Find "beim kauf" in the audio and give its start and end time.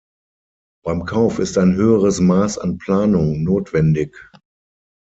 0.83-1.37